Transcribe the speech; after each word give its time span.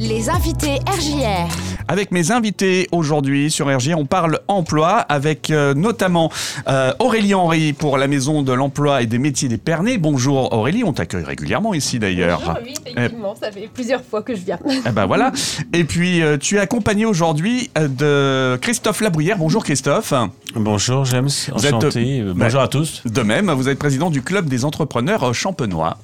Les 0.00 0.28
invités 0.28 0.78
RJR. 0.86 1.48
Avec 1.88 2.10
mes 2.10 2.30
invités 2.30 2.88
aujourd'hui 2.92 3.50
sur 3.50 3.66
RJR, 3.74 3.96
on 3.98 4.04
parle 4.04 4.40
emploi 4.48 4.90
avec 4.90 5.50
euh, 5.50 5.72
notamment 5.74 6.30
euh, 6.68 6.92
Aurélie 6.98 7.34
Henry 7.34 7.72
pour 7.72 7.96
la 7.96 8.06
Maison 8.08 8.42
de 8.42 8.52
l'Emploi 8.52 9.02
et 9.02 9.06
des 9.06 9.18
Métiers 9.18 9.48
des 9.48 9.56
Pernets. 9.56 9.96
Bonjour 9.98 10.52
Aurélie, 10.52 10.84
on 10.84 10.92
t'accueille 10.92 11.24
régulièrement 11.24 11.74
ici 11.74 11.98
d'ailleurs. 11.98 12.40
Bonjour, 12.44 12.58
oui, 12.64 12.74
effectivement, 12.86 13.34
ça 13.40 13.50
fait 13.52 13.68
plusieurs 13.72 14.02
fois 14.02 14.22
que 14.22 14.34
je 14.34 14.40
viens. 14.40 14.58
Eh 14.86 14.90
ben 14.90 15.06
voilà. 15.06 15.32
Et 15.72 15.84
puis 15.84 16.22
euh, 16.22 16.36
tu 16.36 16.56
es 16.56 16.58
accompagné 16.58 17.06
aujourd'hui 17.06 17.70
euh, 17.78 17.88
de 17.88 18.58
Christophe 18.60 19.00
Labruyère. 19.00 19.38
Bonjour 19.38 19.64
Christophe. 19.64 20.12
Bonjour 20.54 21.04
James, 21.04 21.28
êtes- 21.48 21.54
enchanté. 21.54 22.20
Euh, 22.20 22.32
Bonjour 22.36 22.60
à 22.60 22.68
tous. 22.68 23.02
De 23.06 23.22
même, 23.22 23.50
vous 23.52 23.68
êtes 23.68 23.78
président 23.78 24.10
du 24.10 24.22
club 24.22 24.46
des 24.48 24.64
entrepreneurs 24.64 25.22
euh, 25.28 25.32
champenois. 25.32 25.96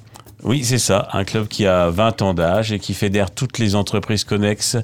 Oui, 0.43 0.63
c'est 0.63 0.77
ça, 0.77 1.07
un 1.13 1.23
club 1.23 1.47
qui 1.47 1.65
a 1.65 1.89
20 1.89 2.21
ans 2.21 2.33
d'âge 2.33 2.71
et 2.73 2.79
qui 2.79 2.93
fédère 2.93 3.31
toutes 3.31 3.59
les 3.59 3.75
entreprises 3.75 4.23
connexes 4.25 4.77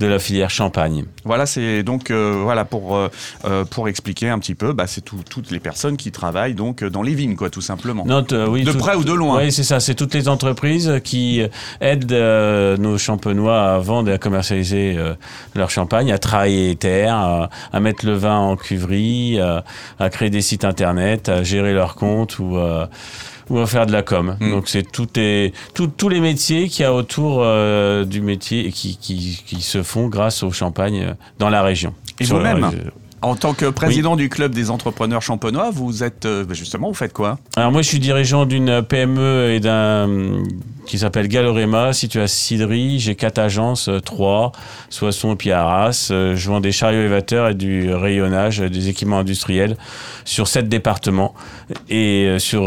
de 0.00 0.06
la 0.06 0.18
filière 0.18 0.48
champagne. 0.50 1.04
Voilà, 1.24 1.44
c'est 1.46 1.82
donc 1.82 2.10
euh, 2.10 2.40
voilà 2.42 2.64
pour 2.64 2.96
euh, 2.96 3.08
euh, 3.44 3.64
pour 3.64 3.88
expliquer 3.88 4.30
un 4.30 4.38
petit 4.38 4.54
peu, 4.54 4.72
bah, 4.72 4.86
c'est 4.86 5.02
tout- 5.02 5.20
toutes 5.28 5.50
les 5.50 5.60
personnes 5.60 5.96
qui 5.98 6.10
travaillent 6.10 6.54
donc 6.54 6.82
dans 6.84 7.02
les 7.02 7.14
vignes 7.14 7.36
quoi, 7.36 7.50
tout 7.50 7.60
simplement. 7.60 8.04
Non, 8.06 8.22
t- 8.22 8.34
euh, 8.34 8.46
oui, 8.48 8.64
De 8.64 8.72
tout- 8.72 8.78
près 8.78 8.94
ou 8.96 9.04
de 9.04 9.12
loin. 9.12 9.38
Oui, 9.38 9.52
c'est 9.52 9.62
ça, 9.62 9.78
c'est 9.80 9.94
toutes 9.94 10.14
les 10.14 10.28
entreprises 10.28 10.92
qui 11.04 11.42
aident 11.80 12.12
euh, 12.12 12.76
nos 12.78 12.96
champenois 12.96 13.74
à 13.74 13.78
vendre 13.78 14.08
et 14.10 14.14
à 14.14 14.18
commercialiser 14.18 14.94
euh, 14.96 15.14
leur 15.54 15.68
champagne, 15.70 16.12
à 16.12 16.18
travailler 16.18 16.68
les 16.68 16.76
terres, 16.76 17.14
à, 17.16 17.50
à 17.72 17.80
mettre 17.80 18.06
le 18.06 18.14
vin 18.14 18.38
en 18.38 18.56
cuverie, 18.56 19.38
à, 19.38 19.64
à 19.98 20.08
créer 20.08 20.30
des 20.30 20.40
sites 20.42 20.64
internet, 20.64 21.28
à 21.28 21.42
gérer 21.42 21.74
leurs 21.74 21.94
comptes 21.94 22.38
ou 22.38 22.56
à 22.56 22.88
ou 23.50 23.58
à 23.58 23.66
faire 23.66 23.86
de 23.86 23.92
la 23.92 24.02
com. 24.02 24.36
Mm. 24.40 24.50
Donc 24.50 24.68
c'est 24.68 24.90
tout 24.90 25.08
est- 25.16 25.52
tout- 25.74 25.86
tous 25.88 26.08
les 26.08 26.20
métiers 26.20 26.68
qu'il 26.68 26.82
y 26.82 26.86
a 26.86 26.94
autour 26.94 27.40
euh, 27.42 28.04
du 28.04 28.20
métier 28.20 28.66
et 28.66 28.72
qui, 28.72 28.96
qui, 28.96 29.42
qui 29.46 29.60
se 29.60 29.82
font 29.82 30.08
grâce 30.08 30.42
au 30.42 30.50
champagne 30.50 31.00
euh, 31.08 31.14
dans 31.38 31.50
la 31.50 31.62
région. 31.62 31.94
Et 32.20 32.24
vous-même. 32.24 32.70
En 33.22 33.36
tant 33.36 33.54
que 33.54 33.70
président 33.70 34.16
du 34.16 34.28
club 34.28 34.52
des 34.54 34.70
entrepreneurs 34.70 35.22
champenois, 35.22 35.70
vous 35.72 36.04
êtes 36.04 36.26
euh, 36.26 36.44
bah, 36.44 36.52
justement, 36.52 36.88
vous 36.88 36.94
faites 36.94 37.14
quoi? 37.14 37.38
Alors 37.56 37.72
moi, 37.72 37.80
je 37.80 37.88
suis 37.88 37.98
dirigeant 37.98 38.44
d'une 38.44 38.82
PME 38.82 39.52
et 39.52 39.60
d'un 39.60 40.42
qui 40.86 40.98
s'appelle 40.98 41.28
Galorema, 41.28 41.92
située 41.92 42.22
à 42.22 42.28
Cidry. 42.28 42.98
J'ai 42.98 43.14
quatre 43.14 43.38
agences, 43.38 43.88
euh, 43.88 44.00
trois, 44.00 44.52
Soissons 44.90 45.32
et 45.32 45.36
puis 45.36 45.50
Arras. 45.50 46.08
Euh, 46.10 46.36
Je 46.36 46.48
vends 46.48 46.60
des 46.60 46.72
chariots 46.72 47.00
élévateurs 47.00 47.48
et 47.50 47.54
du 47.54 47.92
rayonnage, 47.94 48.60
euh, 48.60 48.68
des 48.68 48.88
équipements 48.88 49.18
industriels 49.18 49.76
sur 50.24 50.46
sept 50.48 50.68
départements 50.68 51.34
et 51.88 52.36
sur 52.38 52.62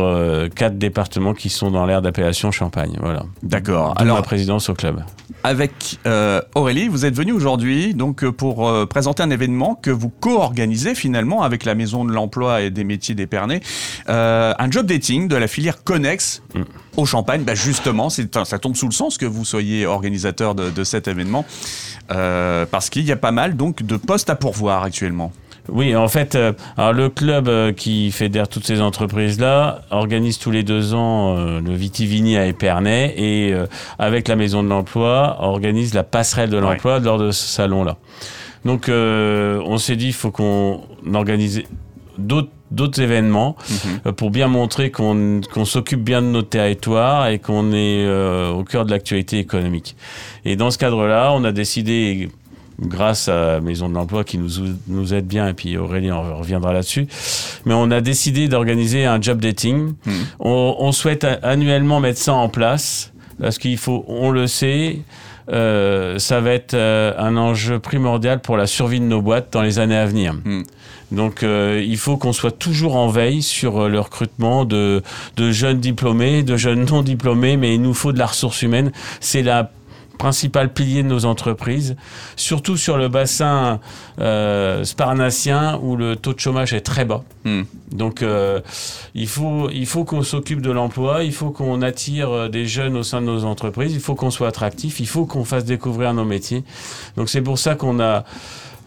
quatre 0.56 0.78
départements 0.78 1.34
qui 1.34 1.50
sont 1.50 1.72
dans 1.72 1.86
l'aire 1.86 2.02
d'appellation 2.02 2.52
Champagne. 2.52 2.98
Voilà. 3.02 3.24
D'accord. 3.44 3.94
Alors 3.98 4.18
ma 4.18 4.22
présidence 4.24 4.70
au 4.70 4.74
club. 4.74 5.04
avec 5.44 6.00
euh, 6.06 6.42
Aurélie, 6.56 6.88
vous 6.88 7.06
êtes 7.06 7.16
venue 7.16 7.32
aujourd'hui 7.32 7.94
donc 7.94 8.26
pour 8.30 8.68
euh, 8.68 8.86
présenter 8.86 9.24
un 9.24 9.30
événement 9.30 9.76
que 9.76 9.92
vous 9.92 10.10
co-organisez 10.10 10.96
finalement 10.96 11.44
avec 11.44 11.66
la 11.66 11.76
Maison 11.76 12.06
de 12.06 12.12
l'Emploi 12.12 12.62
et 12.62 12.70
des 12.70 12.84
Métiers 12.84 13.16
d'Épernay, 13.16 13.62
euh, 14.10 14.54
un 14.58 14.72
job 14.72 14.86
dating 14.86 15.28
de 15.28 15.36
la 15.36 15.48
filière 15.48 15.84
Connex 15.84 16.42
Mm. 16.54 16.62
au 16.98 17.06
Champagne. 17.06 17.44
Bah 17.44 17.56
justement, 17.56 18.07
ça 18.10 18.60
tombe 18.60 18.76
sous 18.76 18.88
le 18.88 18.94
sens 18.94 19.18
que 19.18 19.26
vous 19.26 19.46
soyez 19.46 19.86
organisateur 19.86 20.56
de, 20.56 20.70
de 20.70 20.84
cet 20.84 21.08
événement 21.08 21.46
euh, 22.12 22.66
parce 22.70 22.90
qu'il 22.90 23.06
y 23.06 23.12
a 23.12 23.18
pas 23.18 23.32
mal 23.32 23.56
donc 23.56 23.84
de 23.84 23.98
postes 23.98 24.30
à 24.30 24.36
pourvoir 24.36 24.84
actuellement. 24.84 25.32
Oui, 25.70 25.96
en 25.96 26.08
fait, 26.08 26.36
euh, 26.36 26.54
alors 26.78 26.94
le 26.94 27.10
club 27.10 27.48
euh, 27.48 27.74
qui 27.74 28.12
fédère 28.12 28.48
toutes 28.48 28.66
ces 28.66 28.82
entreprises-là 28.82 29.82
organise 29.92 30.40
tous 30.40 30.52
les 30.52 30.64
deux 30.64 30.94
ans 30.94 31.36
euh, 31.38 31.60
le 31.60 31.74
Vitivini 31.74 32.38
à 32.38 32.46
Épernay 32.46 33.14
et 33.18 33.54
avec 34.00 34.28
la 34.28 34.36
Maison 34.36 34.64
de 34.64 34.70
l'Emploi 34.70 35.38
organise 35.40 35.94
la 35.94 36.04
passerelle 36.04 36.50
de 36.50 36.58
l'emploi 36.58 37.00
lors 37.00 37.18
de 37.18 37.32
ce 37.32 37.46
salon-là. 37.48 37.98
Donc, 38.66 38.90
on 38.90 39.78
s'est 39.78 39.96
dit, 39.96 40.08
il 40.08 40.14
faut 40.14 40.32
qu'on 40.32 40.82
organise 41.14 41.64
d'autres 42.18 42.50
d'autres 42.72 43.02
événements 43.02 43.56
euh, 44.06 44.12
pour 44.12 44.30
bien 44.30 44.48
montrer 44.48 44.92
qu'on 44.92 45.42
qu'on 45.54 45.66
s'occupe 45.66 46.04
bien 46.04 46.22
de 46.22 46.28
nos 46.28 46.42
territoires 46.42 47.28
et 47.28 47.40
qu'on 47.40 47.72
est 47.72 48.06
euh, 48.06 48.50
au 48.52 48.64
cœur 48.64 48.86
de 48.86 48.92
l'actualité 48.92 49.40
économique. 49.40 49.96
Et 50.46 50.56
dans 50.56 50.72
ce 50.72 50.78
cadre-là, 50.78 51.32
on 51.34 51.44
a 51.44 51.52
décidé, 51.52 52.30
grâce 52.80 53.30
à 53.30 53.60
Maison 53.62 53.90
de 53.90 53.94
l'Emploi 53.94 54.24
qui 54.24 54.38
nous, 54.38 54.50
nous 54.88 55.14
aide 55.14 55.28
bien, 55.28 55.48
et 55.48 55.54
puis 55.54 55.78
Aurélie 55.78 56.12
en 56.12 56.38
reviendra 56.38 56.74
là-dessus, 56.74 57.08
mais 57.66 57.74
on 57.74 57.90
a 57.92 58.02
décidé 58.02 58.48
d'organiser 58.48 59.06
un 59.06 59.22
job 59.22 59.40
dating. 59.40 59.94
Mhm. 60.06 60.14
On, 60.40 60.76
on 60.80 60.92
souhaite 60.92 61.26
annuellement 61.44 62.00
mettre 62.00 62.20
ça 62.20 62.34
en 62.34 62.50
place, 62.50 63.14
parce 63.40 63.58
qu'il 63.58 63.78
faut, 63.78 64.04
on 64.08 64.32
le 64.32 64.48
sait, 64.48 65.00
euh, 65.50 66.20
ça 66.20 66.42
va 66.42 66.52
être 66.52 66.74
euh, 66.74 67.14
un 67.18 67.38
enjeu 67.38 67.80
primordial 67.80 68.42
pour 68.42 68.58
la 68.58 68.68
survie 68.68 69.00
de 69.00 69.06
nos 69.06 69.22
boîtes 69.22 69.48
dans 69.52 69.62
les 69.62 69.80
années 69.80 69.98
à 69.98 70.06
venir. 70.06 70.34
Mhm. 70.34 70.64
Donc 71.12 71.44
euh, 71.44 71.82
il 71.86 71.98
faut 71.98 72.18
qu'on 72.18 72.34
soit 72.34 72.52
toujours 72.52 72.98
en 72.98 73.08
veille 73.08 73.42
sur 73.42 73.88
le 73.88 74.00
recrutement 74.00 74.66
de, 74.66 75.02
de 75.38 75.52
jeunes 75.52 75.80
diplômés, 75.80 76.44
de 76.44 76.58
jeunes 76.58 76.86
non 76.86 77.02
diplômés, 77.02 77.56
mais 77.56 77.76
il 77.76 77.82
nous 77.82 77.94
faut 77.94 78.12
de 78.12 78.20
la 78.20 78.26
ressource 78.26 78.62
humaine. 78.62 78.92
C'est 79.22 79.44
la 79.44 79.72
principal 80.18 80.74
pilier 80.74 81.04
de 81.04 81.08
nos 81.08 81.26
entreprises, 81.26 81.96
surtout 82.36 82.78
sur 82.78 82.98
le 82.98 83.08
bassin 83.08 83.80
euh, 84.20 84.84
sparnacien 84.84 85.80
où 85.82 85.96
le 85.96 86.16
taux 86.16 86.34
de 86.34 86.40
chômage 86.40 86.74
est 86.74 86.82
très 86.82 87.06
bas. 87.06 87.24
Hmm. 87.46 87.64
Donc 87.92 88.22
euh, 88.22 88.60
il 89.16 89.28
faut, 89.28 89.70
il 89.72 89.86
faut 89.86 90.04
qu'on 90.04 90.24
s'occupe 90.24 90.62
de 90.62 90.72
l'emploi, 90.72 91.24
il 91.24 91.34
faut 91.34 91.52
qu'on 91.52 91.82
attire 91.82 92.30
euh, 92.30 92.50
des 92.50 92.66
jeunes 92.66 92.98
au 92.98 93.04
sein 93.04 93.22
de 93.22 93.28
nos 93.28 93.46
entreprises, 93.46 93.94
il 93.94 94.00
faut 94.02 94.16
qu'on 94.16 94.32
soit 94.32 94.48
attractif, 94.48 95.00
il 95.00 95.08
faut 95.08 95.26
qu'on 95.26 95.46
fasse 95.46 95.66
découvrir 95.66 96.14
nos 96.14 96.26
métiers. 96.26 96.64
Donc 97.16 97.30
c'est 97.30 97.42
pour 97.42 97.58
ça 97.58 97.76
qu'on 97.76 98.00
a 98.00 98.24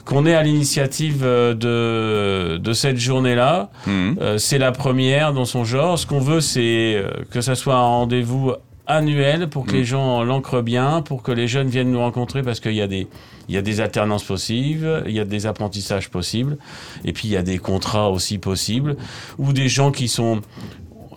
qu'on 0.04 0.26
est 0.26 0.34
à 0.34 0.42
l'initiative 0.42 1.20
euh, 1.22 1.54
de, 1.54 2.58
de 2.58 2.72
cette 2.72 2.98
journée-là. 2.98 3.70
Euh, 3.86 4.38
c'est 4.38 4.58
la 4.58 4.72
première 4.72 5.32
dans 5.32 5.44
son 5.44 5.64
genre. 5.64 5.98
Ce 5.98 6.06
qu'on 6.06 6.18
veut, 6.20 6.40
c'est 6.40 7.04
que 7.30 7.40
ça 7.40 7.54
soit 7.54 7.76
un 7.76 7.82
rendez-vous 7.82 8.52
annuel 8.90 9.48
pour 9.48 9.64
que 9.66 9.72
Mm. 9.72 9.76
les 9.76 9.84
gens 9.84 10.22
l'ancrent 10.24 10.62
bien, 10.62 11.02
pour 11.02 11.22
que 11.22 11.32
les 11.32 11.48
jeunes 11.48 11.68
viennent 11.68 11.90
nous 11.90 12.00
rencontrer 12.00 12.42
parce 12.42 12.60
qu'il 12.60 12.74
y 12.74 12.82
a 12.82 12.86
des 12.86 13.06
il 13.48 13.54
y 13.54 13.58
a 13.58 13.62
des 13.62 13.80
alternances 13.80 14.22
possibles, 14.22 15.02
il 15.06 15.12
y 15.12 15.18
a 15.18 15.24
des 15.24 15.46
apprentissages 15.46 16.08
possibles, 16.08 16.56
et 17.04 17.12
puis 17.12 17.26
il 17.26 17.32
y 17.32 17.36
a 17.36 17.42
des 17.42 17.58
contrats 17.58 18.08
aussi 18.08 18.38
possibles, 18.38 18.96
ou 19.38 19.52
des 19.52 19.68
gens 19.68 19.90
qui 19.90 20.06
sont 20.06 20.40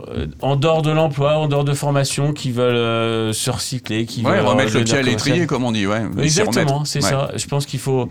euh, 0.10 0.28
en 0.42 0.56
dehors 0.56 0.82
de 0.82 0.92
l'emploi, 0.92 1.38
en 1.38 1.48
dehors 1.48 1.64
de 1.64 1.74
formation, 1.74 2.34
qui 2.34 2.52
veulent 2.52 2.76
euh, 2.76 3.34
se 3.34 3.50
recycler, 3.50 4.06
qui 4.06 4.22
Ouais, 4.24 4.32
veulent 4.38 4.46
remettre 4.46 4.74
le 4.74 4.80
redevenir 4.80 4.86
pied 4.86 4.98
à 4.98 5.02
l'étrier, 5.02 5.46
comme 5.48 5.64
on 5.64 5.72
dit. 5.72 5.86
Ouais. 5.88 6.02
Exactement, 6.22 6.86
c'est 6.86 7.04
Ouais. 7.04 7.10
ça. 7.10 7.32
Je 7.36 7.46
pense 7.48 7.66
qu'il 7.66 7.80
faut. 7.80 8.10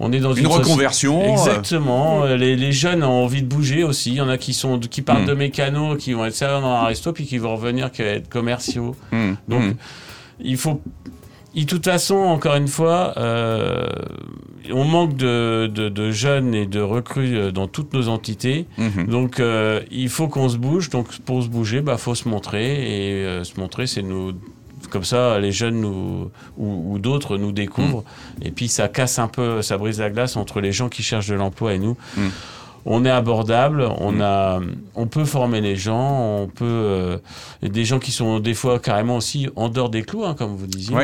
On 0.00 0.10
est 0.12 0.18
dans 0.20 0.32
Une 0.32 0.40
une, 0.46 0.46
reconversion. 0.48 1.20
euh, 1.22 1.32
Exactement. 1.32 2.24
Euh, 2.24 2.36
Les, 2.36 2.56
les 2.56 2.72
jeunes 2.72 3.04
ont 3.04 3.22
envie 3.24 3.42
de 3.42 3.46
bouger 3.46 3.84
aussi. 3.84 4.10
Il 4.10 4.16
y 4.16 4.20
en 4.20 4.28
a 4.28 4.36
qui 4.38 4.52
sont 4.54 4.78
qui 4.80 5.02
partent 5.02 5.22
Mm. 5.22 5.26
de 5.26 5.34
mécano, 5.34 5.96
qui 5.96 6.12
vont 6.12 6.24
être 6.24 6.34
serveurs 6.34 6.60
dans 6.62 6.72
un 6.72 6.86
resto, 6.86 7.12
puis 7.12 7.24
qui 7.26 7.38
vont 7.38 7.54
revenir 7.54 7.90
être 7.98 8.28
commerciaux. 8.28 8.96
Mhm. 9.12 9.36
Donc, 9.48 9.62
Mhm. 9.62 9.74
il 10.40 10.56
faut. 10.56 10.80
De 11.54 11.64
toute 11.64 11.84
façon, 11.84 12.14
encore 12.16 12.54
une 12.56 12.68
fois, 12.68 13.12
euh, 13.18 13.86
on 14.70 14.84
manque 14.84 15.16
de, 15.16 15.66
de- 15.72 15.88
de 15.90 16.10
jeunes 16.10 16.54
et 16.54 16.66
de 16.66 16.80
recrues 16.80 17.36
euh, 17.36 17.50
dans 17.50 17.66
toutes 17.68 17.92
nos 17.92 18.08
entités. 18.08 18.66
Mhm. 18.78 19.06
Donc, 19.06 19.38
euh, 19.40 19.80
il 19.90 20.08
faut 20.08 20.28
qu'on 20.28 20.48
se 20.48 20.56
bouge. 20.56 20.88
Donc, 20.90 21.08
pour 21.20 21.42
se 21.42 21.48
bouger, 21.48 21.80
bah, 21.82 21.98
faut 21.98 22.14
se 22.14 22.28
montrer. 22.28 22.64
Et 23.10 23.24
euh, 23.24 23.44
se 23.44 23.58
montrer, 23.60 23.86
c'est 23.86 24.02
nous. 24.02 24.32
Comme 24.90 25.04
ça, 25.04 25.38
les 25.38 25.52
jeunes 25.52 25.80
nous, 25.80 26.30
ou, 26.58 26.92
ou 26.94 26.98
d'autres 26.98 27.36
nous 27.38 27.52
découvrent. 27.52 28.04
Et 28.42 28.50
puis, 28.50 28.68
ça 28.68 28.88
casse 28.88 29.18
un 29.18 29.28
peu, 29.28 29.62
ça 29.62 29.78
brise 29.78 30.00
la 30.00 30.10
glace 30.10 30.36
entre 30.36 30.60
les 30.60 30.72
gens 30.72 30.88
qui 30.88 31.02
cherchent 31.02 31.28
de 31.28 31.34
l'emploi 31.34 31.74
et 31.74 31.78
nous. 31.78 31.96
Mm. 32.16 32.28
On 32.84 33.04
est 33.04 33.10
abordable, 33.10 33.88
on, 33.98 34.20
a, 34.20 34.60
on 34.96 35.06
peut 35.06 35.24
former 35.24 35.60
les 35.60 35.76
gens, 35.76 36.40
on 36.42 36.48
peut. 36.48 36.64
euh, 36.64 37.18
des 37.62 37.84
gens 37.84 37.98
qui 38.00 38.10
sont 38.10 38.40
des 38.40 38.54
fois 38.54 38.80
carrément 38.80 39.16
aussi 39.18 39.48
en 39.54 39.68
dehors 39.68 39.88
des 39.88 40.02
clous, 40.02 40.24
hein, 40.24 40.34
comme 40.36 40.56
vous 40.56 40.66
disiez. 40.66 40.94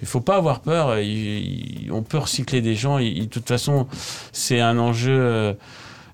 Il 0.00 0.06
faut 0.08 0.22
pas 0.22 0.36
avoir 0.36 0.60
peur. 0.60 0.98
il- 0.98 1.84
il- 1.84 1.92
on 1.92 2.02
peut 2.02 2.18
recycler 2.18 2.62
des 2.62 2.74
gens. 2.74 2.98
de 2.98 3.24
toute 3.26 3.46
façon, 3.48 3.86
c'est 4.32 4.60
un 4.60 4.78
enjeu 4.78 5.12
euh, 5.18 5.52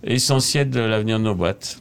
essentiel 0.04 0.70
de 0.70 0.80
l'avenir 0.80 1.18
de 1.18 1.24
nos 1.24 1.34
boîtes. 1.34 1.78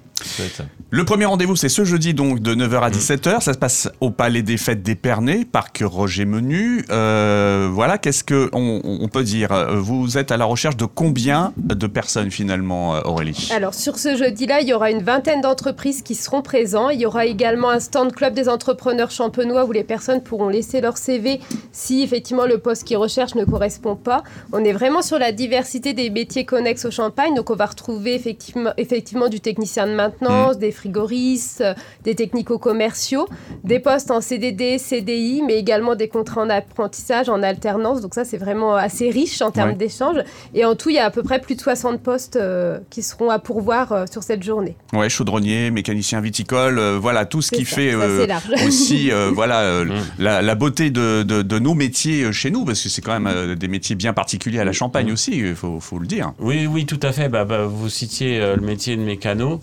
Le 0.90 1.06
premier 1.06 1.26
rendez-vous, 1.26 1.56
c'est 1.56 1.70
ce 1.70 1.86
jeudi, 1.86 2.14
donc, 2.14 2.40
de 2.42 2.54
9h 2.54 2.82
à 2.82 2.90
Mm. 2.90 2.94
17h. 2.94 3.42
Ça 3.42 3.54
se 3.54 3.58
passe 3.58 3.90
au 4.02 4.12
Palais 4.12 4.42
des 4.42 4.58
Fêtes 4.58 4.84
d'Épernay, 4.84 5.46
parc 5.46 5.82
Roger 5.86 6.26
Menu. 6.26 6.86
Euh, 6.90 7.70
voilà, 7.72 7.98
qu'est-ce 7.98 8.24
que 8.24 8.50
on, 8.54 9.08
peut 9.08 9.24
dire? 9.24 9.50
Vous 9.78 10.18
êtes 10.18 10.32
à 10.32 10.38
la 10.38 10.46
recherche 10.46 10.78
de 10.78 10.86
combien 10.86 11.54
de 11.58 11.88
personnes, 11.88 12.30
finalement, 12.32 12.96
euh, 12.96 13.02
Aurélie? 13.06 13.50
Alors 13.56 13.74
sur 13.74 13.98
ce 13.98 14.16
jeudi-là, 14.16 14.62
il 14.62 14.68
y 14.68 14.74
aura 14.74 14.92
une 14.92 15.02
vingtaine 15.02 15.42
d'entreprises 15.42 16.02
qui 16.02 16.16
seront 16.16 16.42
présents. 16.42 16.90
Il 16.90 17.00
y 17.00 17.06
aura 17.06 17.26
également 17.26 17.70
un 17.70 17.80
stand 17.80 18.14
club 18.14 18.34
des 18.34 18.50
entrepreneurs 18.50 19.12
champenois 19.12 19.66
où 19.66 19.72
les 19.72 19.84
personnes 19.84 20.22
pourront 20.22 20.50
laisser 20.50 20.82
leur 20.82 20.98
CV 20.98 21.40
si 21.72 22.04
effectivement 22.04 22.46
le 22.46 22.58
poste 22.58 22.84
qu'ils 22.84 22.98
recherchent 22.98 23.36
ne 23.36 23.46
correspond 23.46 23.96
pas. 23.96 24.24
On 24.52 24.64
est 24.64 24.74
vraiment 24.74 25.02
sur 25.02 25.20
la 25.20 25.32
diversité 25.32 25.94
des 25.94 26.10
métiers 26.10 26.46
connexes 26.46 26.86
au 26.86 26.92
Champagne, 26.92 27.34
donc 27.34 27.50
on 27.50 27.56
va 27.56 27.66
retrouver 27.66 28.14
effectivement, 28.16 28.72
effectivement 28.78 29.30
du 29.30 29.40
technicien 29.40 29.88
de 29.88 29.94
maintenance 29.94 30.11
maintenance, 30.12 30.58
des 30.58 30.72
frigoristes, 30.72 31.62
euh, 31.62 31.74
des 32.04 32.16
technico-commerciaux, 32.16 33.28
des 33.64 33.80
postes 33.80 34.12
en 34.12 34.22
CDD, 34.22 34.78
CDI, 34.78 35.42
mais 35.46 35.56
également 35.58 35.96
des 35.96 36.08
contrats 36.08 36.42
en 36.42 36.50
apprentissage, 36.50 37.30
en 37.30 37.42
alternance. 37.44 38.02
Donc 38.02 38.14
ça, 38.14 38.26
c'est 38.26 38.38
vraiment 38.38 38.76
assez 38.76 39.10
riche 39.10 39.42
en 39.42 39.52
termes 39.52 39.70
Ouais. 39.70 39.76
d'échanges. 39.76 40.18
Et 40.54 40.66
en 40.66 40.76
tout, 40.76 40.90
il 40.90 40.96
y 40.96 41.00
a 41.00 41.06
à 41.06 41.12
peu 41.12 41.24
près 41.24 41.40
plus 41.40 41.56
de 41.56 41.62
60 41.62 42.02
postes 42.02 42.36
euh, 42.36 42.80
qui 42.90 43.04
seront 43.04 43.30
à 43.30 43.40
pourvoir 43.40 43.92
euh, 43.92 44.06
sur 44.12 44.24
cette 44.24 44.44
journée. 44.44 44.76
Ouais, 44.94 45.10
chaudronnier, 45.10 45.72
mécanicien 45.72 46.20
viticole, 46.22 46.78
euh, 46.80 46.98
voilà 47.00 47.26
tout 47.26 47.42
ce 47.42 47.52
qui 47.52 47.66
ça, 47.66 47.76
fait 47.76 47.94
euh, 47.94 48.26
aussi 48.68 49.12
euh, 49.12 49.32
voilà 49.34 49.62
euh, 49.62 49.86
Mm. 49.86 49.92
la, 50.20 50.42
la 50.42 50.56
beauté 50.56 50.90
de, 50.92 51.24
de- 51.24 51.42
de 51.42 51.60
nos 51.60 51.74
métiers 51.74 52.32
chez 52.32 52.52
nous 52.52 52.66
parce 52.66 52.82
que 52.84 52.90
c'est 52.90 53.02
quand 53.02 53.14
même 53.20 53.28
euh, 53.28 53.56
des 53.56 53.68
métiers 53.68 53.96
bien 53.96 54.14
particuliers 54.14 54.60
à 54.60 54.66
la 54.66 54.74
Champagne 54.74 55.10
Mm. 55.10 55.14
aussi, 55.14 55.32
il 55.38 55.56
faut, 55.56 55.80
faut 55.80 56.00
le 56.00 56.08
dire. 56.08 56.34
Oui, 56.40 56.68
oui, 56.68 56.86
tout 56.86 57.00
à 57.04 57.12
fait. 57.12 57.30
Bah, 57.30 57.46
bah, 57.46 57.66
vous 57.66 57.90
citiez 57.90 58.40
euh, 58.40 58.56
le 58.56 58.62
métier 58.62 58.96
de 58.96 59.02
mécano. 59.02 59.60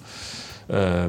Euh, 0.70 1.08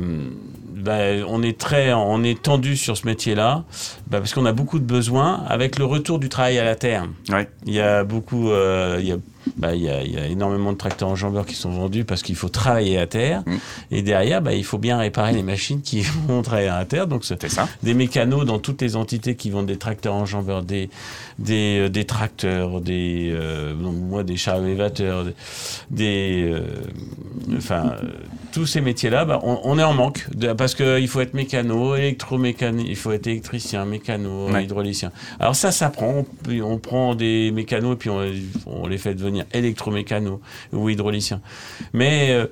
bah, 0.76 1.00
on 1.28 1.44
est 1.44 1.58
très, 1.60 1.92
on 1.94 2.24
est 2.24 2.42
tendu 2.42 2.78
sur 2.78 2.96
ce 2.96 3.06
métier-là, 3.06 3.66
bah, 4.08 4.20
parce 4.20 4.34
qu'on 4.34 4.46
a 4.46 4.54
beaucoup 4.54 4.80
de 4.80 4.86
besoins. 4.86 5.44
Avec 5.48 5.78
le 5.78 5.84
retour 5.86 6.20
du 6.20 6.30
travail 6.30 6.58
à 6.58 6.64
la 6.64 6.76
terre, 6.76 7.06
Ouais. 7.30 7.50
il 7.66 7.74
y 7.74 7.82
a 7.82 8.06
beaucoup, 8.06 8.50
euh, 8.50 8.98
il 9.02 9.08
y 9.08 9.12
a, 9.12 9.18
bah, 9.58 9.76
il 9.76 9.82
y 9.82 9.90
a, 9.90 10.02
il 10.04 10.14
y 10.14 10.18
a 10.18 10.28
énormément 10.28 10.72
de 10.72 10.78
tracteurs 10.78 11.10
enjambeurs 11.10 11.46
qui 11.46 11.56
sont 11.56 11.72
vendus 11.72 12.06
parce 12.06 12.22
qu'il 12.22 12.36
faut 12.38 12.48
travailler 12.48 12.98
à 12.98 13.08
terre. 13.08 13.44
Mm. 13.46 13.56
Et 13.92 14.02
derrière, 14.04 14.42
il 14.52 14.64
faut 14.64 14.78
bien 14.78 14.98
réparer 14.98 15.34
les 15.34 15.44
machines 15.44 15.82
qui 15.82 16.02
vont 16.30 16.42
travailler 16.44 16.70
à 16.70 16.86
terre. 16.86 17.08
Donc, 17.08 17.26
c'est- 17.26 17.46
ça. 17.50 17.68
des 17.84 17.94
mécanos 17.94 18.46
dans 18.46 18.60
toutes 18.60 18.82
les 18.82 18.96
entités 18.96 19.36
qui 19.36 19.50
vendent 19.50 19.66
des 19.66 19.78
tracteurs 19.78 20.14
enjambeurs, 20.14 20.64
des, 20.64 20.90
des, 21.40 21.80
euh, 21.82 21.90
des 21.90 22.06
tracteurs, 22.06 22.80
des, 22.80 23.32
euh, 23.34 23.74
moi, 23.76 24.24
des 24.24 24.38
chars 24.38 24.64
élévateurs, 24.64 25.26
des, 25.26 25.34
des, 25.92 26.54
enfin, 27.58 27.92
tous 28.52 28.66
ces 28.66 28.82
métiers-là, 28.82 29.26
bah, 29.26 29.40
on, 29.44 29.60
on 29.64 29.78
est 29.80 29.84
en 29.84 29.94
manque 29.94 30.28
de- 30.36 30.54
parce 30.54 30.76
qu'il 30.76 31.08
faut 31.08 31.22
être 31.22 31.34
mécano, 31.34 31.96
électromécanique, 31.96 32.88
il 32.90 32.96
faut 32.96 33.12
être 33.12 33.28
électricien, 33.28 33.86
mécano, 33.86 34.50
Ouais. 34.50 34.64
hydraulicien. 34.64 35.12
Alors 35.40 35.56
ça, 35.56 35.72
ça 35.72 35.90
prend. 35.90 36.26
On, 36.64 36.78
prend 36.78 37.16
des 37.16 37.52
mécanos 37.52 37.94
et 37.94 37.98
puis 37.98 38.10
on, 38.10 38.22
on 38.66 38.88
les 38.88 38.98
fait 38.98 39.14
devenir 39.14 39.46
électromécanos 39.54 40.40
ou 40.74 40.90
hydrauliciens. 40.90 41.42
Mais 41.94 42.30
euh, 42.32 42.48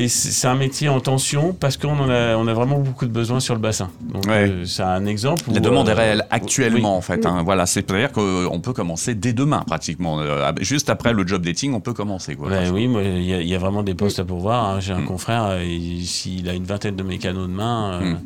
et 0.00 0.08
c'est 0.08 0.46
un 0.46 0.54
métier 0.54 0.88
en 0.88 1.00
tension 1.00 1.52
parce 1.52 1.76
qu'on 1.76 1.98
en 1.98 2.08
a, 2.08 2.36
on 2.36 2.46
a 2.46 2.54
vraiment 2.54 2.78
beaucoup 2.78 3.04
de 3.04 3.10
besoins 3.10 3.40
sur 3.40 3.54
le 3.54 3.60
bassin. 3.60 3.90
Donc 4.00 4.24
Ouais. 4.26 4.48
euh, 4.48 4.64
c'est 4.64 4.82
un 4.82 5.04
exemple. 5.06 5.42
La 5.52 5.60
demande 5.60 5.88
euh, 5.88 5.92
est 5.92 5.94
réelle 5.94 6.26
actuellement 6.30 6.92
oui. 6.92 6.98
en 6.98 7.00
fait. 7.00 7.26
hein. 7.26 7.42
Voilà, 7.44 7.66
c'est-à-dire 7.66 8.12
qu'on 8.12 8.60
peut 8.60 8.72
commencer 8.72 9.14
dès 9.14 9.32
demain 9.32 9.64
pratiquement. 9.66 10.20
Euh, 10.20 10.52
juste 10.60 10.88
après 10.90 11.12
le 11.12 11.26
job 11.26 11.44
dating, 11.44 11.74
on 11.74 11.80
peut 11.80 11.92
commencer. 11.94 12.36
Quoi. 12.36 12.48
Oui, 12.72 12.84
il 12.84 13.24
y, 13.24 13.34
a- 13.34 13.40
il 13.40 13.48
y 13.48 13.54
a 13.54 13.58
vraiment 13.58 13.82
des 13.82 13.94
postes 13.94 14.18
à 14.20 14.24
pourvoir. 14.24 14.64
hein. 14.66 14.80
J'ai 14.80 14.92
un 14.92 15.00
Mm. 15.00 15.06
confrère, 15.06 15.44
euh, 15.46 15.64
il- 15.64 16.06
s'il 16.06 16.48
a 16.48 16.54
une 16.54 16.64
vingtaine 16.64 16.96
de 16.96 17.02
mécanos 17.02 17.48
de 17.48 17.52
main, 17.52 17.92
euh, 17.94 18.00
Mm. 18.12 18.18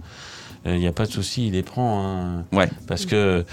euh, 0.66 0.74
il 0.74 0.80
n'y 0.80 0.86
a 0.86 0.92
pas 0.92 1.06
de 1.06 1.10
souci, 1.12 1.46
il 1.46 1.52
les 1.54 1.62
prend. 1.62 2.04
hein. 2.04 2.44
Ouais. 2.52 2.68
Parce 2.86 3.06
que, 3.06 3.44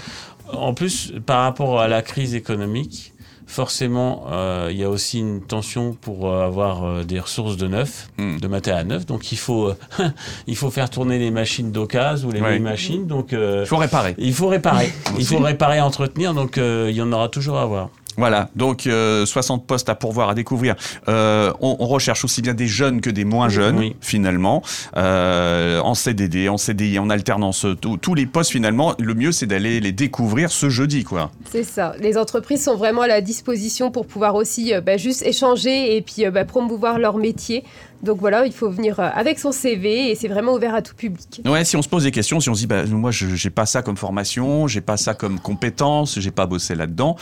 en 0.52 0.74
plus, 0.74 1.12
par 1.24 1.42
rapport 1.42 1.80
à 1.80 1.88
la 1.88 2.02
crise 2.02 2.34
économique, 2.34 3.14
forcément, 3.50 4.24
euh, 4.30 4.68
il 4.70 4.78
y 4.78 4.84
a 4.84 4.88
aussi 4.88 5.18
une 5.18 5.40
tension 5.42 5.92
pour 6.00 6.30
euh, 6.30 6.46
avoir 6.46 6.84
euh, 6.84 7.04
des 7.04 7.18
ressources 7.20 7.56
de 7.56 7.66
neuf, 7.66 8.08
Mm. 8.18 8.38
de 8.38 8.48
matériel 8.48 8.86
neuf. 8.86 9.06
Donc, 9.06 9.32
il 9.32 9.38
faut, 9.38 9.72
il 10.46 10.56
faut 10.56 10.70
faire 10.70 10.88
tourner 10.88 11.18
les 11.18 11.30
machines 11.30 11.72
d'occasion 11.72 12.28
ou 12.28 12.32
les 12.32 12.58
machines. 12.60 13.06
Donc, 13.06 13.32
Il 13.32 13.66
faut 13.66 13.76
réparer. 13.76 14.14
il 14.18 14.32
faut 14.32 14.48
réparer. 14.48 14.92
il 15.18 15.24
faut 15.26 15.38
réparer, 15.38 15.80
entretenir. 15.80 16.32
Donc, 16.34 16.56
il 16.58 16.94
y 16.94 17.02
en 17.02 17.12
aura 17.12 17.28
toujours 17.28 17.58
à 17.58 17.62
avoir. 17.62 17.88
Voilà, 18.20 18.48
donc 18.54 18.86
euh, 18.86 19.26
60 19.26 19.66
postes 19.66 19.88
à 19.88 19.94
pourvoir, 19.94 20.28
à 20.28 20.34
découvrir. 20.34 20.76
Euh, 21.08 21.52
on, 21.60 21.76
on 21.80 21.86
recherche 21.86 22.24
aussi 22.24 22.42
bien 22.42 22.54
des 22.54 22.66
jeunes 22.68 23.00
que 23.00 23.10
des 23.10 23.24
moins 23.24 23.48
jeunes, 23.48 23.78
Oui. 23.78 23.96
finalement, 24.00 24.62
euh, 24.96 25.80
en 25.80 25.94
CDD, 25.94 26.48
en 26.48 26.56
CDI, 26.58 26.98
en 26.98 27.10
alternance, 27.10 27.66
tous- 27.80 28.14
les 28.14 28.26
postes 28.26 28.50
finalement. 28.50 28.94
Le 28.98 29.14
mieux, 29.14 29.32
c'est 29.32 29.46
d'aller 29.46 29.80
les 29.80 29.92
découvrir 29.92 30.50
ce 30.52 30.68
jeudi, 30.68 31.04
quoi. 31.04 31.30
C'est 31.50 31.64
ça. 31.64 31.94
Les 32.00 32.18
entreprises 32.18 32.64
sont 32.64 32.76
vraiment 32.76 33.02
à 33.02 33.06
la 33.08 33.20
disposition 33.20 33.90
pour 33.90 34.06
pouvoir 34.06 34.34
aussi 34.34 34.74
euh, 34.74 34.80
bah, 34.80 34.96
juste 34.96 35.22
échanger 35.22 35.96
et 35.96 36.02
puis 36.02 36.26
euh, 36.26 36.30
bah, 36.30 36.44
promouvoir 36.44 36.98
leur 36.98 37.16
métier. 37.16 37.64
Donc 38.02 38.18
voilà, 38.18 38.46
il 38.46 38.52
faut 38.52 38.70
venir 38.70 38.98
euh, 39.00 39.08
avec 39.14 39.38
son 39.38 39.52
CV 39.52 40.10
et 40.10 40.14
c'est 40.14 40.28
vraiment 40.28 40.54
ouvert 40.54 40.74
à 40.74 40.82
tout 40.82 40.94
public. 40.94 41.40
Ouais, 41.46 41.64
si 41.64 41.76
on 41.76 41.82
se 41.82 41.88
pose 41.88 42.04
des 42.04 42.10
questions, 42.10 42.40
si 42.40 42.48
on 42.50 42.54
se 42.54 42.60
dit, 42.60 42.66
bah, 42.66 42.84
moi, 42.86 43.10
je 43.10 43.26
j'ai 43.34 43.50
pas 43.50 43.66
ça 43.66 43.82
comme 43.82 43.96
formation, 43.96 44.66
j'ai 44.66 44.80
pas 44.80 44.96
ça 44.96 45.14
comme 45.14 45.38
compétence, 45.38 46.18
j'ai 46.18 46.30
pas 46.30 46.46
bossé 46.46 46.74
là-dedans, 46.74 47.16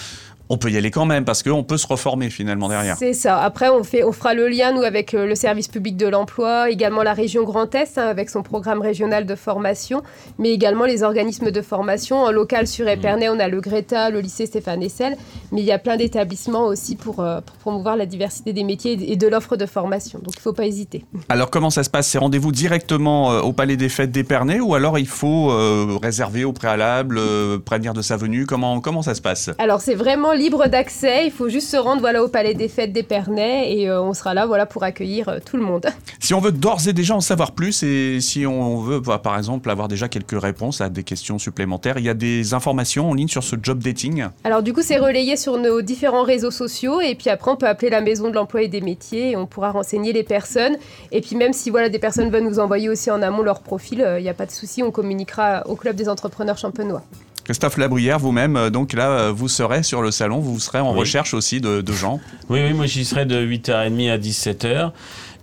on 0.49 0.59
peut 0.59 0.71
y 0.71 0.77
aller 0.77 0.91
quand 0.91 1.07
même 1.07 1.25
parce 1.25 1.43
qu'on 1.43 1.65
peut 1.65 1.77
se 1.77 1.87
reformer 1.87 2.31
finalement 2.31 2.69
derrière. 2.69 2.97
C'est 2.99 3.13
ça. 3.13 3.39
Après, 3.39 3.69
on, 3.69 3.85
fait, 3.85 4.05
on 4.05 4.13
fera 4.13 4.35
le 4.35 4.49
lien, 4.49 4.73
nous, 4.73 4.83
avec 4.83 5.15
euh, 5.15 5.27
le 5.27 5.35
service 5.35 5.69
public 5.69 5.97
de 5.97 6.07
l'emploi, 6.07 6.71
également 6.71 7.03
la 7.03 7.13
région 7.13 7.45
Grand 7.45 7.75
Est, 7.75 7.99
hein, 7.99 8.07
avec 8.07 8.31
son 8.31 8.43
programme 8.43 8.81
régional 8.81 9.27
de 9.27 9.35
formation, 9.35 10.03
mais 10.39 10.51
également 10.51 10.85
les 10.85 11.03
organismes 11.03 11.51
de 11.51 11.63
formation. 11.63 12.23
En 12.23 12.31
local 12.31 12.67
sur 12.67 12.89
Épernay, 12.89 13.29
on 13.29 13.39
a 13.39 13.49
le 13.49 13.61
Greta, 13.61 14.11
le 14.11 14.21
lycée 14.21 14.47
Stéphane 14.47 14.83
Essel, 14.83 15.17
mais 15.53 15.61
il 15.61 15.67
y 15.67 15.73
a 15.73 15.79
plein 15.79 15.97
d'établissements 15.97 16.67
aussi 16.67 16.97
pour, 16.97 17.21
euh, 17.21 17.41
pour 17.41 17.57
promouvoir 17.57 17.97
la 17.97 18.07
diversité 18.07 18.53
des 18.53 18.65
métiers 18.65 18.97
et 19.13 19.17
de 19.17 19.29
l'offre 19.29 19.57
de 19.57 19.67
formation. 19.67 20.19
Donc, 20.19 20.35
il 20.35 20.39
ne 20.39 20.43
faut 20.43 20.53
pas 20.53 20.67
hésiter. 20.67 21.05
Alors 21.29 21.51
comment 21.51 21.71
ça 21.71 21.85
se 21.85 21.91
passe? 21.91 22.09
C'est 22.09 22.19
rendez-vous 22.19 22.53
directement 22.53 23.33
euh, 23.33 23.41
au 23.41 23.53
Palais 23.53 23.77
des 23.77 23.89
Fêtes 23.89 24.13
d'Épernay 24.13 24.61
ou 24.61 24.75
alors 24.75 24.99
il 24.99 25.07
faut 25.07 25.51
euh, 25.51 25.99
réserver 26.03 26.45
au 26.45 26.53
préalable, 26.53 27.21
prévenir 27.65 27.93
de 27.93 28.03
sa 28.03 28.17
venue? 28.17 28.47
Comment 28.47 28.81
comment 28.81 29.03
ça 29.03 29.15
se 29.15 29.21
passe? 29.21 29.51
Alors, 29.59 29.81
c'est 29.81 29.95
vraiment 29.95 30.33
libre 30.39 30.69
d'accès. 30.69 31.27
Il 31.27 31.31
faut 31.31 31.49
juste 31.49 31.69
se 31.69 31.77
rendre 31.77 32.01
voilà, 32.01 32.23
au 32.23 32.29
Palais 32.29 32.55
des 32.55 32.69
Fêtes 32.69 32.93
d'Épernay 32.93 33.73
et 33.73 33.91
euh, 33.91 34.01
on 34.01 34.15
sera 34.15 34.33
là 34.33 34.47
voilà, 34.47 34.65
pour 34.65 34.85
accueillir 34.85 35.29
euh, 35.29 35.39
tout 35.45 35.57
le 35.57 35.63
monde. 35.63 35.87
Si 36.21 36.35
on 36.35 36.41
veut 36.41 36.53
d'ores 36.53 36.87
et 36.87 36.93
déjà 36.93 37.15
en 37.15 37.23
savoir 37.23 37.53
plus 37.53 37.83
et 37.83 38.21
si 38.21 38.45
on 38.45 38.79
veut 38.79 39.01
bah, 39.01 39.19
par 39.19 39.39
exemple 39.39 39.71
avoir 39.71 39.89
déjà 39.89 40.09
quelques 40.09 40.39
réponses 40.39 40.83
à 40.83 40.91
des 40.91 41.03
questions 41.03 41.39
supplémentaires, 41.39 41.97
il 41.97 42.05
y 42.05 42.11
a 42.11 42.15
des 42.15 42.53
informations 42.53 43.09
en 43.11 43.15
ligne 43.15 43.29
sur 43.29 43.43
ce 43.43 43.57
job 43.63 43.83
dating. 43.83 44.27
Alors 44.45 44.63
du 44.63 44.75
coup, 44.75 44.83
c'est 44.83 44.99
relayé 44.99 45.37
sur 45.37 45.57
nos 45.57 45.81
différents 45.81 46.25
réseaux 46.25 46.51
sociaux 46.51 47.01
et 47.01 47.15
puis 47.15 47.31
après, 47.31 47.51
on 47.51 47.57
peut 47.57 47.67
appeler 47.67 47.89
la 47.89 48.03
maison 48.03 48.29
de 48.29 48.35
l'emploi 48.35 48.63
et 48.63 48.69
des 48.69 48.83
métiers 48.83 49.31
et 49.31 49.37
on 49.37 49.47
pourra 49.47 49.71
renseigner 49.71 50.13
les 50.13 50.23
personnes. 50.23 50.77
Et 51.13 51.23
puis 51.23 51.35
même 51.35 51.55
si 51.55 51.71
voilà, 51.71 51.89
des 51.89 51.99
personnes 51.99 52.31
veulent 52.31 52.45
nous 52.45 52.59
envoyer 52.59 52.91
aussi 52.91 53.11
en 53.11 53.23
amont 53.23 53.43
leur 53.43 53.61
profil, 53.61 54.07
il 54.19 54.23
n'y 54.23 54.29
a 54.29 54.35
pas 54.35 54.47
de 54.47 54.51
souci, 54.51 54.83
on 54.83 54.91
communiquera 54.91 55.67
au 55.67 55.77
Club 55.77 55.97
des 55.97 56.11
entrepreneurs 56.11 56.59
champenois. 56.59 57.03
Christophe 57.49 57.79
Labruyère, 57.79 58.19
vous-même, 58.19 58.57
euh, 58.59 58.69
donc 58.69 58.93
là, 58.93 59.09
euh, 59.09 59.33
vous 59.33 59.49
serez 59.49 59.83
sur 59.83 60.03
le 60.03 60.11
salon, 60.11 60.39
vous 60.39 60.61
serez 60.61 60.81
en 60.81 60.93
Oui. 60.93 60.99
recherche 60.99 61.33
aussi 61.33 61.63
de, 61.63 61.81
de 61.81 61.93
gens. 61.95 62.21
Oui, 62.51 62.61
oui, 62.63 62.75
moi 62.75 62.85
j'y 62.85 63.07
serai 63.07 63.25
de 63.25 63.41
8h30 63.43 64.11
à 64.11 64.19
17h. 64.19 64.91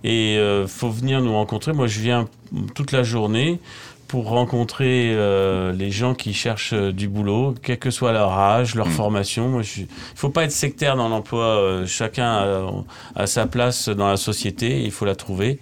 Et 0.04 0.36
euh, 0.38 0.68
faut 0.68 0.88
venir 0.88 1.20
nous 1.20 1.32
rencontrer. 1.32 1.72
Moi 1.72 1.88
je 1.88 1.98
viens 1.98 2.28
toute 2.76 2.92
la 2.92 3.02
journée 3.02 3.58
pour 4.08 4.28
rencontrer 4.28 5.12
euh, 5.14 5.72
les 5.72 5.90
gens 5.90 6.14
qui 6.14 6.32
cherchent 6.32 6.72
euh, 6.72 6.92
du 6.92 7.08
boulot, 7.08 7.54
quel 7.62 7.78
que 7.78 7.90
soit 7.90 8.12
leur 8.12 8.30
âge, 8.32 8.74
leur 8.74 8.86
Mm. 8.88 8.90
formation. 8.92 9.60
Il 9.60 9.86
faut 10.14 10.30
pas 10.30 10.44
être 10.44 10.52
sectaire 10.52 10.96
dans 10.96 11.08
l'emploi. 11.08 11.44
euh, 11.44 11.86
chacun 11.86 12.26
a, 12.26 12.70
a 13.14 13.26
sa 13.26 13.46
place 13.46 13.88
dans 13.88 14.08
la 14.08 14.16
société. 14.16 14.82
Il 14.82 14.90
faut 14.90 15.04
la 15.04 15.14
trouver. 15.16 15.58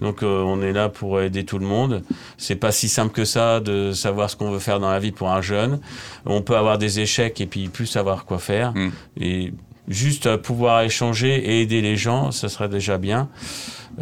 Donc 0.00 0.22
on 0.22 0.60
est 0.62 0.72
là 0.72 0.88
pour 0.88 1.20
aider 1.20 1.44
tout 1.44 1.58
le 1.58 1.66
monde. 1.66 2.02
C'est 2.36 2.56
pas 2.56 2.72
si 2.72 2.88
simple 2.88 3.12
que 3.12 3.24
ça 3.24 3.60
de 3.60 3.92
savoir 3.92 4.28
ce 4.30 4.36
qu'on 4.36 4.50
veut 4.50 4.58
faire 4.58 4.78
dans 4.80 4.90
la 4.90 4.98
vie 4.98 5.12
pour 5.12 5.30
un 5.30 5.40
jeune. 5.40 5.80
On 6.26 6.42
peut 6.42 6.56
avoir 6.56 6.78
des 6.78 7.00
échecs 7.00 7.40
et 7.40 7.46
puis 7.46 7.68
plus 7.68 7.86
savoir 7.86 8.24
quoi 8.26 8.38
faire. 8.38 8.72
Mm. 8.74 8.90
Et 9.20 9.52
juste 9.88 10.36
pouvoir 10.38 10.82
échanger 10.82 11.34
et 11.36 11.62
aider 11.62 11.80
les 11.80 11.96
gens, 11.96 12.30
ça 12.32 12.48
serait 12.48 12.68
déjà 12.68 12.98
bien. 12.98 13.28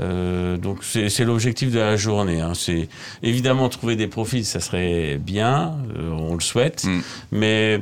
Euh, 0.01 0.57
donc 0.57 0.79
c'est 0.83 1.25
l'objectif 1.25 1.71
de 1.71 1.79
la 1.79 1.97
journée. 1.97 2.41
hein. 2.41 2.53
C'est 2.55 2.89
évidemment 3.23 3.69
trouver 3.69 3.95
des 3.97 4.09
profils, 4.09 4.45
ça 4.45 4.59
serait 4.61 5.19
bien, 5.19 5.77
euh, 5.97 6.11
on 6.11 6.35
le 6.35 6.41
souhaite, 6.41 6.85
Mm. 6.85 7.01
mais 7.33 7.81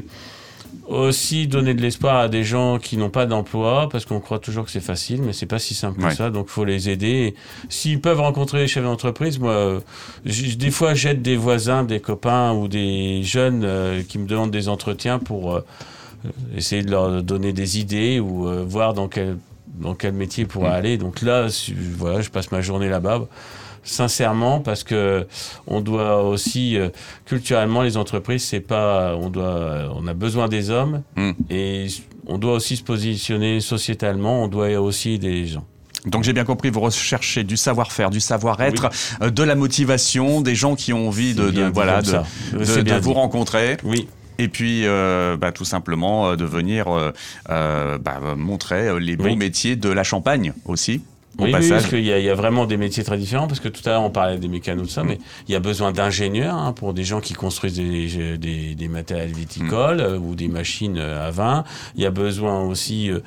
aussi 0.88 1.46
donner 1.46 1.74
de 1.74 1.80
l'espoir 1.80 2.16
à 2.16 2.28
des 2.28 2.44
gens 2.44 2.78
qui 2.78 2.96
n'ont 2.96 3.08
pas 3.08 3.24
d'emploi, 3.24 3.88
parce 3.90 4.04
qu'on 4.04 4.20
croit 4.20 4.40
toujours 4.40 4.64
que 4.64 4.70
c'est 4.70 4.80
facile, 4.80 5.22
mais 5.22 5.32
c'est 5.32 5.46
pas 5.46 5.58
si 5.58 5.74
simple 5.74 6.02
Ouais. 6.02 6.08
que 6.10 6.14
ça. 6.14 6.28
Donc 6.30 6.48
faut 6.48 6.64
les 6.64 6.90
aider. 6.90 7.34
S'ils 7.68 8.00
peuvent 8.00 8.20
rencontrer 8.20 8.58
les 8.58 8.68
chefs 8.68 8.82
d'entreprise, 8.84 9.38
moi, 9.38 9.80
des 10.26 10.70
fois 10.70 10.92
j'aide 10.94 11.22
des 11.22 11.36
voisins, 11.36 11.84
des 11.84 12.00
copains 12.00 12.52
ou 12.52 12.68
des 12.68 13.22
jeunes 13.22 13.62
euh, 13.64 14.02
qui 14.06 14.18
me 14.18 14.26
demandent 14.26 14.50
des 14.50 14.68
entretiens 14.68 15.18
pour 15.18 15.62
essayer 16.56 16.82
de 16.82 16.90
leur 16.90 17.22
donner 17.22 17.52
des 17.52 17.78
idées 17.78 18.20
ou 18.20 18.46
euh, 18.48 18.64
voir 18.66 18.94
dans 18.94 19.08
quel 19.08 19.36
dans 19.80 19.94
quel 19.94 20.12
métier 20.12 20.44
pour 20.44 20.64
Mm. 20.64 20.66
aller. 20.66 20.98
Donc 20.98 21.22
là, 21.22 21.46
voilà, 21.96 22.20
je 22.20 22.28
passe 22.30 22.52
ma 22.52 22.60
journée 22.60 22.88
là-bas. 22.88 23.22
Sincèrement, 23.84 24.60
parce 24.60 24.84
que 24.84 25.26
on 25.66 25.80
doit 25.80 26.22
aussi 26.22 26.76
euh, 26.76 26.90
culturellement 27.24 27.82
les 27.82 27.96
entreprises, 27.96 28.44
c'est 28.44 28.60
pas, 28.60 29.16
on 29.16 29.28
doit, 29.28 29.92
on 29.96 30.06
a 30.06 30.14
besoin 30.14 30.46
des 30.48 30.70
hommes 30.70 31.02
Mm. 31.16 31.30
et 31.50 31.86
on 32.26 32.38
doit 32.38 32.52
aussi 32.52 32.76
se 32.76 32.84
positionner 32.84 33.58
sociétalement. 33.60 34.44
On 34.44 34.48
doit 34.48 34.68
aussi 34.80 35.12
aider 35.14 35.30
les 35.32 35.46
gens. 35.48 35.64
Donc 36.06 36.22
j'ai 36.22 36.32
bien 36.32 36.44
compris, 36.44 36.70
vous 36.70 36.80
recherchez 36.80 37.42
du 37.44 37.56
savoir-faire, 37.56 38.10
du 38.10 38.20
savoir-être, 38.20 38.88
euh, 39.22 39.30
de 39.30 39.42
la 39.42 39.54
motivation, 39.56 40.40
des 40.42 40.54
gens 40.54 40.74
qui 40.76 40.92
ont 40.92 41.08
envie 41.08 41.34
de, 41.34 41.70
voilà, 41.72 42.02
de, 42.02 42.18
vous 42.52 42.84
dit. 42.84 43.12
rencontrer. 43.12 43.78
Oui, 43.84 44.06
Et 44.42 44.48
puis, 44.48 44.86
euh, 44.86 45.36
bah, 45.36 45.52
tout 45.52 45.64
simplement, 45.64 46.30
euh, 46.30 46.36
de 46.36 46.44
venir 46.44 46.86
euh, 46.88 47.98
bah, 47.98 48.18
montrer 48.36 48.98
les 48.98 49.16
beaux 49.16 49.24
Oui. 49.24 49.36
métiers 49.36 49.76
de 49.76 49.88
la 49.88 50.02
Champagne 50.02 50.52
aussi. 50.64 51.00
au 51.38 51.44
Oui, 51.44 51.50
parce 51.52 51.86
qu'il 51.86 52.00
y, 52.04 52.12
a- 52.12 52.18
il 52.18 52.24
y 52.26 52.28
a 52.28 52.34
vraiment 52.34 52.66
des 52.66 52.76
métiers 52.76 53.04
très 53.04 53.16
différents. 53.16 53.46
Parce 53.46 53.60
que 53.60 53.68
tout 53.68 53.80
à 53.86 53.90
l'heure, 53.92 54.02
on 54.02 54.10
parlait 54.10 54.36
des 54.38 54.48
mécanos, 54.48 54.86
de 54.86 54.90
ça, 54.90 55.02
mais 55.04 55.18
il 55.48 55.52
y 55.52 55.54
a 55.54 55.60
besoin 55.60 55.90
d'ingénieurs 55.92 56.56
hein, 56.56 56.72
pour 56.72 56.92
des 56.92 57.04
gens 57.04 57.20
qui 57.20 57.32
construisent 57.34 57.76
des, 57.76 58.36
des, 58.36 58.74
des 58.74 58.88
matériels 58.88 59.32
viticoles 59.32 60.00
euh, 60.00 60.18
ou 60.18 60.34
des 60.34 60.48
machines 60.48 60.98
à 60.98 61.30
vin. 61.30 61.62
Il 61.96 62.02
y 62.02 62.06
a 62.06 62.10
besoin 62.10 62.60
aussi, 62.64 63.10
euh, 63.10 63.20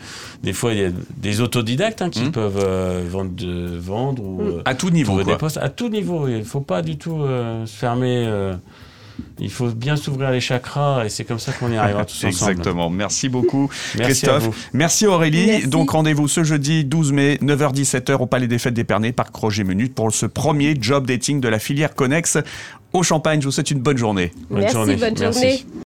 des 0.44 0.54
fois, 0.54 0.74
il 0.74 0.80
y 0.82 0.84
a 0.86 0.92
des 1.18 1.40
autodidactes 1.42 2.02
hein, 2.04 2.10
qui 2.12 2.26
Mm. 2.26 2.32
peuvent 2.32 2.62
euh, 2.64 3.04
vendre, 3.10 3.32
de- 3.32 3.78
vendre 3.80 4.22
ou 4.24 4.42
Mm. 4.44 4.62
À 4.66 4.76
tout 4.76 4.90
niveau, 4.92 5.14
quoi. 5.16 5.24
des 5.24 5.36
postes 5.38 5.58
à 5.58 5.70
tout 5.70 5.90
niveau. 5.90 6.28
Il 6.28 6.40
ne 6.40 6.44
faut 6.44 6.62
pas 6.62 6.82
du 6.84 6.98
tout 6.98 7.22
se 7.66 7.76
fermer. 7.76 8.28
Il 9.40 9.52
faut 9.52 9.68
bien 9.70 9.96
s'ouvrir 9.96 10.32
les 10.32 10.40
chakras 10.42 11.06
et 11.06 11.10
c'est 11.10 11.24
comme 11.24 11.40
ça 11.40 11.52
qu'on 11.54 11.72
y 11.72 11.78
arrivera 11.78 12.06
tous 12.06 12.16
ensemble. 12.26 12.52
Exactement. 12.52 12.90
Merci 12.90 13.30
beaucoup, 13.30 13.70
Merci 13.96 14.02
à 14.02 14.06
Christophe. 14.06 14.44
vous. 14.44 14.56
Merci 14.74 15.08
Aurélie. 15.08 15.46
Merci. 15.48 15.68
Donc 15.68 15.92
rendez-vous 15.92 16.28
ce 16.28 16.44
jeudi 16.44 16.86
12 16.86 17.12
mai, 17.12 17.40
9h-17h 17.42 18.14
au 18.18 18.26
Palais 18.26 18.48
des 18.48 18.60
Fêtes 18.60 18.74
d'Épernay, 18.74 19.12
Parc 19.12 19.36
Roger 19.36 19.64
Menut 19.64 19.94
pour 19.94 20.14
ce 20.14 20.26
premier 20.26 20.76
job 20.80 21.06
dating 21.08 21.40
de 21.42 21.48
la 21.48 21.60
filière 21.60 21.96
Connex 21.96 22.38
au 22.94 23.04
Champagne. 23.04 23.42
Je 23.42 23.46
vous 23.46 23.52
souhaite 23.52 23.72
une 23.72 23.80
bonne 23.80 23.98
journée. 23.98 24.32
Bonne 24.50 24.60
Merci, 24.62 24.74
journée. 24.76 24.96
bonne 24.96 25.14
Merci. 25.20 25.40
journée. 25.42 25.85